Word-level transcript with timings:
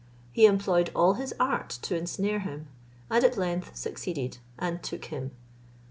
He 0.31 0.47
employed 0.47 0.89
all 0.95 1.13
his 1.13 1.31
art 1.39 1.69
to 1.83 1.95
ensnare 1.95 2.39
him; 2.39 2.65
and 3.11 3.23
at 3.23 3.37
length 3.37 3.75
succeeded 3.75 4.39
and 4.57 4.81
took 4.81 5.05
him. 5.05 5.29